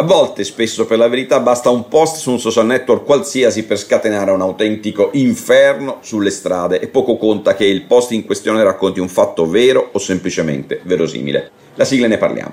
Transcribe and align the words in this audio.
A 0.00 0.04
volte, 0.04 0.44
spesso 0.44 0.86
per 0.86 0.96
la 0.96 1.08
verità, 1.08 1.40
basta 1.40 1.70
un 1.70 1.88
post 1.88 2.18
su 2.18 2.30
un 2.30 2.38
social 2.38 2.66
network 2.66 3.04
qualsiasi 3.04 3.64
per 3.64 3.78
scatenare 3.78 4.30
un 4.30 4.40
autentico 4.40 5.10
inferno 5.14 5.96
sulle 6.02 6.30
strade 6.30 6.78
e 6.78 6.86
poco 6.86 7.16
conta 7.16 7.56
che 7.56 7.64
il 7.64 7.82
post 7.82 8.12
in 8.12 8.24
questione 8.24 8.62
racconti 8.62 9.00
un 9.00 9.08
fatto 9.08 9.44
vero 9.44 9.88
o 9.90 9.98
semplicemente 9.98 10.78
verosimile. 10.84 11.50
La 11.74 11.84
sigla 11.84 12.06
ne 12.06 12.16
parliamo. 12.16 12.52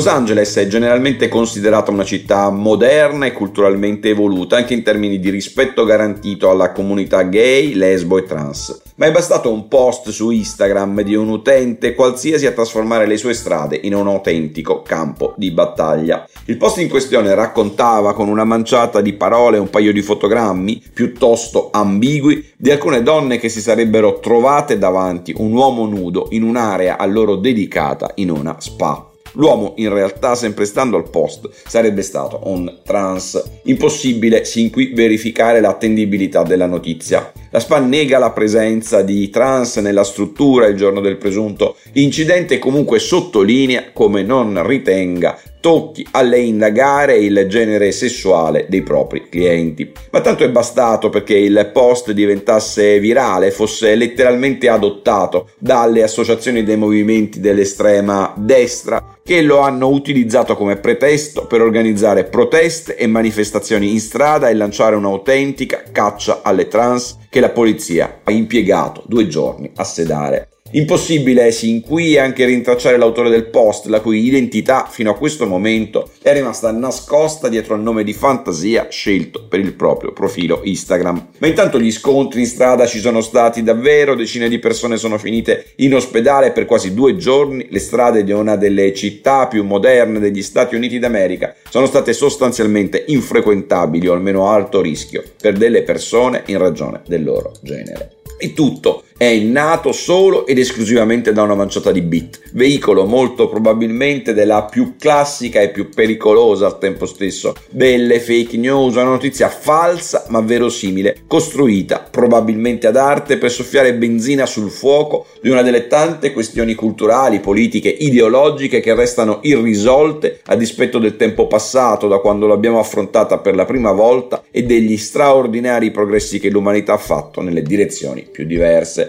Los 0.00 0.08
Angeles 0.08 0.56
è 0.56 0.66
generalmente 0.66 1.28
considerata 1.28 1.90
una 1.90 2.04
città 2.04 2.48
moderna 2.48 3.26
e 3.26 3.34
culturalmente 3.34 4.08
evoluta, 4.08 4.56
anche 4.56 4.72
in 4.72 4.82
termini 4.82 5.20
di 5.20 5.28
rispetto 5.28 5.84
garantito 5.84 6.48
alla 6.48 6.72
comunità 6.72 7.20
gay, 7.24 7.74
lesbo 7.74 8.16
e 8.16 8.22
trans. 8.22 8.80
Ma 8.94 9.04
è 9.04 9.12
bastato 9.12 9.52
un 9.52 9.68
post 9.68 10.08
su 10.08 10.30
Instagram 10.30 11.02
di 11.02 11.14
un 11.14 11.28
utente 11.28 11.94
qualsiasi 11.94 12.46
a 12.46 12.52
trasformare 12.52 13.06
le 13.06 13.18
sue 13.18 13.34
strade 13.34 13.78
in 13.82 13.94
un 13.94 14.06
autentico 14.06 14.80
campo 14.80 15.34
di 15.36 15.50
battaglia. 15.50 16.26
Il 16.46 16.56
post 16.56 16.78
in 16.78 16.88
questione 16.88 17.34
raccontava 17.34 18.14
con 18.14 18.28
una 18.28 18.44
manciata 18.44 19.02
di 19.02 19.12
parole 19.12 19.58
e 19.58 19.60
un 19.60 19.68
paio 19.68 19.92
di 19.92 20.00
fotogrammi, 20.00 20.82
piuttosto 20.94 21.68
ambigui, 21.70 22.52
di 22.56 22.70
alcune 22.70 23.02
donne 23.02 23.36
che 23.36 23.50
si 23.50 23.60
sarebbero 23.60 24.18
trovate 24.18 24.78
davanti 24.78 25.34
un 25.36 25.52
uomo 25.52 25.84
nudo 25.84 26.28
in 26.30 26.42
un'area 26.42 26.96
a 26.96 27.04
loro 27.04 27.36
dedicata 27.36 28.12
in 28.14 28.30
una 28.30 28.56
spa. 28.60 29.09
L'uomo, 29.32 29.74
in 29.76 29.92
realtà, 29.92 30.34
sempre 30.34 30.64
stando 30.64 30.96
al 30.96 31.08
post, 31.08 31.48
sarebbe 31.66 32.02
stato 32.02 32.40
un 32.44 32.78
trans. 32.84 33.42
Impossibile 33.64 34.44
sin 34.44 34.70
qui 34.70 34.92
verificare 34.92 35.60
l'attendibilità 35.60 36.42
della 36.42 36.66
notizia. 36.66 37.32
La 37.50 37.60
SPA 37.60 37.78
nega 37.78 38.18
la 38.18 38.30
presenza 38.30 39.02
di 39.02 39.28
trans 39.28 39.76
nella 39.76 40.04
struttura 40.04 40.66
il 40.66 40.76
giorno 40.76 41.00
del 41.00 41.16
presunto 41.16 41.76
incidente 41.94 42.54
e 42.54 42.58
comunque 42.58 43.00
sottolinea 43.00 43.90
come 43.92 44.22
non 44.22 44.64
ritenga 44.64 45.36
tocchi 45.60 46.06
a 46.12 46.22
lei 46.22 46.48
indagare 46.48 47.16
il 47.18 47.46
genere 47.48 47.92
sessuale 47.92 48.66
dei 48.68 48.82
propri 48.82 49.28
clienti. 49.28 49.92
Ma 50.10 50.20
tanto 50.20 50.44
è 50.44 50.50
bastato 50.50 51.10
perché 51.10 51.36
il 51.36 51.70
post 51.72 52.10
diventasse 52.12 52.98
virale, 52.98 53.50
fosse 53.50 53.94
letteralmente 53.94 54.68
adottato 54.68 55.50
dalle 55.58 56.02
associazioni 56.02 56.64
dei 56.64 56.76
movimenti 56.76 57.40
dell'estrema 57.40 58.34
destra 58.36 59.18
che 59.22 59.42
lo 59.42 59.60
hanno 59.60 59.88
utilizzato 59.88 60.56
come 60.56 60.76
pretesto 60.76 61.46
per 61.46 61.60
organizzare 61.60 62.24
proteste 62.24 62.96
e 62.96 63.06
manifestazioni 63.06 63.92
in 63.92 64.00
strada 64.00 64.48
e 64.48 64.54
lanciare 64.54 64.96
un'autentica 64.96 65.84
caccia 65.92 66.40
alle 66.42 66.66
trans 66.66 67.18
che 67.28 67.40
la 67.40 67.50
polizia 67.50 68.20
ha 68.24 68.32
impiegato 68.32 69.04
due 69.06 69.28
giorni 69.28 69.70
a 69.76 69.84
sedare. 69.84 70.48
Impossibile 70.72 71.50
sin 71.50 71.80
qui 71.80 72.16
anche 72.16 72.44
rintracciare 72.44 72.96
l'autore 72.96 73.28
del 73.28 73.46
post, 73.46 73.86
la 73.86 74.00
cui 74.00 74.24
identità 74.24 74.86
fino 74.88 75.10
a 75.10 75.16
questo 75.16 75.44
momento 75.44 76.08
è 76.22 76.32
rimasta 76.32 76.70
nascosta 76.70 77.48
dietro 77.48 77.74
al 77.74 77.82
nome 77.82 78.04
di 78.04 78.12
fantasia 78.12 78.86
scelto 78.88 79.46
per 79.48 79.58
il 79.58 79.72
proprio 79.72 80.12
profilo 80.12 80.60
Instagram. 80.62 81.30
Ma 81.38 81.48
intanto 81.48 81.80
gli 81.80 81.90
scontri 81.90 82.40
in 82.40 82.46
strada 82.46 82.86
ci 82.86 83.00
sono 83.00 83.20
stati 83.20 83.64
davvero, 83.64 84.14
decine 84.14 84.48
di 84.48 84.60
persone 84.60 84.96
sono 84.96 85.18
finite 85.18 85.72
in 85.76 85.92
ospedale 85.92 86.52
per 86.52 86.66
quasi 86.66 86.94
due 86.94 87.16
giorni, 87.16 87.66
le 87.68 87.80
strade 87.80 88.22
di 88.22 88.30
una 88.30 88.54
delle 88.54 88.94
città 88.94 89.48
più 89.48 89.64
moderne 89.64 90.20
degli 90.20 90.42
Stati 90.42 90.76
Uniti 90.76 91.00
d'America 91.00 91.52
sono 91.68 91.86
state 91.86 92.12
sostanzialmente 92.12 93.06
infrequentabili 93.08 94.06
o 94.06 94.12
almeno 94.12 94.46
a 94.46 94.54
alto 94.54 94.80
rischio 94.80 95.24
per 95.40 95.56
delle 95.56 95.82
persone 95.82 96.44
in 96.46 96.58
ragione 96.58 97.02
del 97.08 97.24
loro 97.24 97.54
genere. 97.60 98.18
E 98.38 98.54
tutto 98.54 99.02
è 99.20 99.36
nato 99.36 99.92
solo 99.92 100.46
ed 100.46 100.56
esclusivamente 100.56 101.34
da 101.34 101.42
una 101.42 101.54
manciata 101.54 101.92
di 101.92 102.00
bit, 102.00 102.40
veicolo 102.52 103.04
molto 103.04 103.50
probabilmente 103.50 104.32
della 104.32 104.62
più 104.62 104.94
classica 104.98 105.60
e 105.60 105.68
più 105.68 105.90
pericolosa 105.90 106.64
al 106.64 106.78
tempo 106.78 107.04
stesso 107.04 107.54
delle 107.68 108.18
fake 108.18 108.56
news, 108.56 108.94
una 108.94 109.04
notizia 109.04 109.50
falsa 109.50 110.24
ma 110.28 110.40
verosimile, 110.40 111.18
costruita 111.26 112.08
probabilmente 112.10 112.86
ad 112.86 112.96
arte 112.96 113.36
per 113.36 113.50
soffiare 113.50 113.92
benzina 113.92 114.46
sul 114.46 114.70
fuoco 114.70 115.26
di 115.42 115.50
una 115.50 115.60
delle 115.60 115.86
tante 115.86 116.32
questioni 116.32 116.74
culturali, 116.74 117.40
politiche, 117.40 117.90
ideologiche 117.90 118.80
che 118.80 118.94
restano 118.94 119.40
irrisolte 119.42 120.40
a 120.46 120.56
dispetto 120.56 120.98
del 120.98 121.16
tempo 121.16 121.46
passato 121.46 122.08
da 122.08 122.20
quando 122.20 122.46
l'abbiamo 122.46 122.78
affrontata 122.78 123.36
per 123.36 123.54
la 123.54 123.66
prima 123.66 123.92
volta 123.92 124.44
e 124.50 124.62
degli 124.62 124.96
straordinari 124.96 125.90
progressi 125.90 126.40
che 126.40 126.48
l'umanità 126.48 126.94
ha 126.94 126.98
fatto 126.98 127.42
nelle 127.42 127.60
direzioni 127.60 128.22
più 128.22 128.46
diverse 128.46 129.08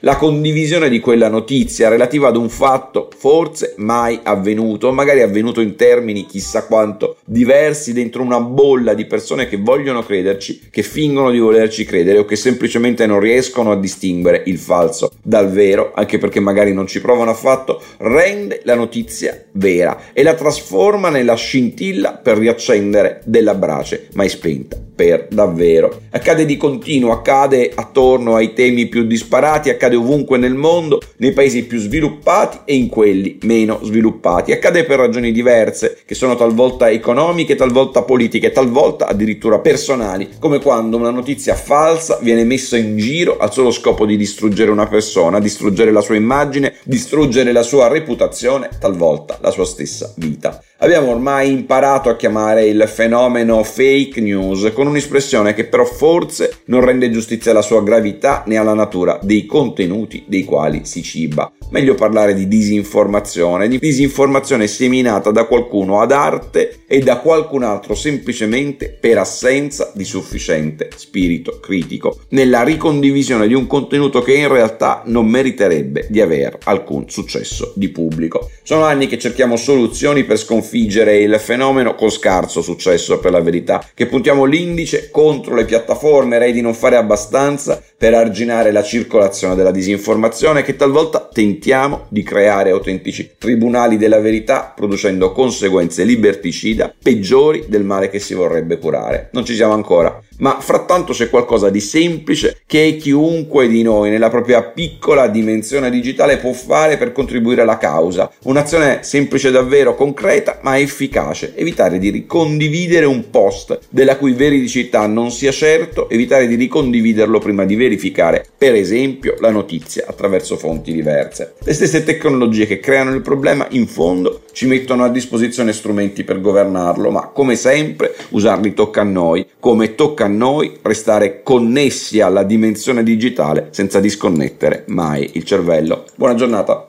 la 0.00 0.16
condivisione 0.16 0.88
di 0.88 1.00
quella 1.00 1.28
notizia 1.28 1.88
relativa 1.88 2.28
ad 2.28 2.36
un 2.36 2.50
fatto 2.50 3.08
forse 3.16 3.74
mai 3.78 4.20
avvenuto, 4.22 4.92
magari 4.92 5.22
avvenuto 5.22 5.60
in 5.60 5.74
termini 5.74 6.26
chissà 6.26 6.66
quanto 6.66 7.16
diversi 7.24 7.92
dentro 7.92 8.22
una 8.22 8.40
bolla 8.40 8.92
di 8.92 9.06
persone 9.06 9.48
che 9.48 9.56
vogliono 9.56 10.02
crederci, 10.02 10.68
che 10.70 10.82
fingono 10.82 11.30
di 11.30 11.38
volerci 11.38 11.84
credere 11.84 12.18
o 12.18 12.24
che 12.24 12.36
semplicemente 12.36 13.06
non 13.06 13.20
riescono 13.20 13.72
a 13.72 13.76
distinguere 13.76 14.42
il 14.46 14.58
falso 14.58 15.12
dal 15.22 15.50
vero, 15.50 15.92
anche 15.94 16.18
perché 16.18 16.40
magari 16.40 16.74
non 16.74 16.86
ci 16.86 17.00
provano 17.00 17.30
affatto, 17.30 17.80
rende 17.98 18.60
la 18.64 18.74
notizia 18.74 19.44
vera 19.52 20.12
e 20.12 20.22
la 20.22 20.34
trasforma 20.34 21.08
nella 21.08 21.34
scintilla 21.34 22.12
per 22.12 22.36
riaccendere 22.36 23.22
della 23.24 23.54
brace 23.54 24.08
mai 24.12 24.28
spenta 24.28 24.84
per 24.96 25.28
davvero. 25.30 26.00
Accade 26.10 26.46
di 26.46 26.56
continuo, 26.56 27.12
accade 27.12 27.70
attorno 27.74 28.34
ai 28.34 28.54
temi 28.54 28.86
più 28.86 29.04
disparati, 29.04 29.68
accade 29.68 29.85
ovunque 29.94 30.38
nel 30.38 30.54
mondo, 30.54 31.00
nei 31.18 31.32
paesi 31.32 31.64
più 31.64 31.78
sviluppati 31.78 32.58
e 32.64 32.74
in 32.74 32.88
quelli 32.88 33.38
meno 33.42 33.78
sviluppati. 33.82 34.50
Accade 34.52 34.84
per 34.84 34.98
ragioni 34.98 35.30
diverse, 35.30 35.98
che 36.04 36.14
sono 36.14 36.34
talvolta 36.34 36.90
economiche, 36.90 37.54
talvolta 37.54 38.02
politiche, 38.02 38.50
talvolta 38.50 39.06
addirittura 39.06 39.60
personali, 39.60 40.30
come 40.40 40.60
quando 40.60 40.96
una 40.96 41.10
notizia 41.10 41.54
falsa 41.54 42.18
viene 42.20 42.44
messa 42.44 42.76
in 42.76 42.96
giro 42.96 43.36
al 43.36 43.52
solo 43.52 43.70
scopo 43.70 44.06
di 44.06 44.16
distruggere 44.16 44.70
una 44.70 44.86
persona, 44.86 45.38
distruggere 45.38 45.92
la 45.92 46.00
sua 46.00 46.16
immagine, 46.16 46.74
distruggere 46.84 47.52
la 47.52 47.62
sua 47.62 47.88
reputazione, 47.88 48.70
talvolta 48.80 49.38
la 49.40 49.50
sua 49.50 49.64
stessa 49.64 50.12
vita. 50.16 50.62
Abbiamo 50.78 51.10
ormai 51.10 51.50
imparato 51.50 52.10
a 52.10 52.16
chiamare 52.16 52.66
il 52.66 52.84
fenomeno 52.86 53.62
fake 53.62 54.20
news 54.20 54.70
con 54.74 54.86
un'espressione 54.86 55.54
che 55.54 55.64
però 55.64 55.86
forse 55.86 56.58
non 56.66 56.84
rende 56.84 57.10
giustizia 57.10 57.52
alla 57.52 57.62
sua 57.62 57.82
gravità 57.82 58.42
né 58.44 58.58
alla 58.58 58.74
natura 58.74 59.18
dei 59.22 59.46
contenuti 59.46 60.24
dei 60.26 60.44
quali 60.44 60.84
si 60.84 61.02
ciba. 61.02 61.50
Meglio 61.68 61.96
parlare 61.96 62.32
di 62.32 62.46
disinformazione, 62.46 63.66
di 63.66 63.78
disinformazione 63.78 64.68
seminata 64.68 65.32
da 65.32 65.46
qualcuno 65.46 66.00
ad 66.00 66.12
arte 66.12 66.84
e 66.86 67.00
da 67.00 67.18
qualcun 67.18 67.64
altro 67.64 67.96
semplicemente 67.96 68.96
per 68.98 69.18
assenza 69.18 69.90
di 69.92 70.04
sufficiente 70.04 70.90
spirito 70.94 71.58
critico, 71.60 72.20
nella 72.30 72.62
ricondivisione 72.62 73.48
di 73.48 73.54
un 73.54 73.66
contenuto 73.66 74.22
che 74.22 74.34
in 74.34 74.46
realtà 74.46 75.02
non 75.06 75.26
meriterebbe 75.26 76.06
di 76.08 76.20
avere 76.20 76.58
alcun 76.64 77.10
successo 77.10 77.72
di 77.74 77.88
pubblico. 77.88 78.48
Sono 78.62 78.84
anni 78.84 79.08
che 79.08 79.18
cerchiamo 79.18 79.56
soluzioni 79.56 80.22
per 80.22 80.38
sconfiggere 80.38 81.18
il 81.18 81.36
fenomeno 81.40 81.96
con 81.96 82.10
scarso 82.10 82.62
successo 82.62 83.18
per 83.18 83.32
la 83.32 83.40
verità, 83.40 83.84
che 83.92 84.06
puntiamo 84.06 84.44
l'indice 84.44 85.10
contro 85.10 85.56
le 85.56 85.64
piattaforme 85.64 86.38
rei 86.38 86.52
di 86.52 86.60
non 86.60 86.74
fare 86.74 86.94
abbastanza 86.94 87.82
per 87.98 88.14
arginare 88.14 88.72
la 88.72 88.82
circolazione 88.82 89.54
della 89.54 89.70
disinformazione 89.70 90.62
che 90.62 90.76
talvolta 90.76 91.28
tentiamo 91.32 92.06
di 92.08 92.22
creare 92.22 92.70
autentici 92.70 93.32
tribunali 93.38 93.96
della 93.96 94.20
verità 94.20 94.72
producendo 94.74 95.32
conseguenze 95.32 96.04
liberticida 96.04 96.94
peggiori 97.02 97.64
del 97.68 97.84
male 97.84 98.10
che 98.10 98.18
si 98.18 98.34
vorrebbe 98.34 98.78
curare. 98.78 99.30
Non 99.32 99.44
ci 99.44 99.54
siamo 99.54 99.72
ancora, 99.72 100.20
ma 100.38 100.58
frattanto 100.60 101.12
c'è 101.12 101.30
qualcosa 101.30 101.70
di 101.70 101.80
semplice 101.80 102.60
che 102.66 102.96
chiunque 103.00 103.68
di 103.68 103.82
noi 103.82 104.10
nella 104.10 104.28
propria 104.28 104.62
piccola 104.62 105.28
dimensione 105.28 105.90
digitale 105.90 106.36
può 106.36 106.52
fare 106.52 106.96
per 106.96 107.12
contribuire 107.12 107.62
alla 107.62 107.78
causa. 107.78 108.30
Un'azione 108.44 109.00
semplice 109.02 109.50
davvero, 109.50 109.94
concreta 109.94 110.58
ma 110.62 110.78
efficace. 110.78 111.54
Evitare 111.56 111.98
di 111.98 112.10
ricondividere 112.10 113.06
un 113.06 113.30
post 113.30 113.78
della 113.88 114.16
cui 114.16 114.32
veridicità 114.32 115.06
non 115.06 115.30
sia 115.30 115.52
certo, 115.52 116.08
evitare 116.10 116.46
di 116.46 116.56
ricondividerlo 116.56 117.38
prima 117.38 117.64
di 117.64 117.76
verificare, 117.86 118.44
per 118.58 118.74
esempio, 118.74 119.36
la 119.38 119.50
notizia 119.50 120.04
attraverso 120.06 120.56
fonti 120.56 120.92
diverse. 120.92 121.54
Le 121.62 121.72
stesse 121.72 122.02
tecnologie 122.02 122.66
che 122.66 122.80
creano 122.80 123.14
il 123.14 123.22
problema 123.22 123.66
in 123.70 123.86
fondo 123.86 124.42
ci 124.52 124.66
mettono 124.66 125.04
a 125.04 125.08
disposizione 125.08 125.72
strumenti 125.72 126.24
per 126.24 126.40
governarlo, 126.40 127.10
ma 127.10 127.28
come 127.28 127.54
sempre 127.54 128.14
usarli 128.30 128.74
tocca 128.74 129.02
a 129.02 129.04
noi, 129.04 129.46
come 129.60 129.94
tocca 129.94 130.24
a 130.24 130.28
noi 130.28 130.78
restare 130.82 131.42
connessi 131.42 132.20
alla 132.20 132.42
dimensione 132.42 133.02
digitale 133.02 133.68
senza 133.70 134.00
disconnettere 134.00 134.84
mai 134.88 135.30
il 135.34 135.44
cervello. 135.44 136.04
Buona 136.16 136.34
giornata! 136.34 136.88